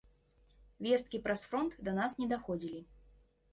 [0.85, 2.83] Весткі праз фронт да нас не даходзілі.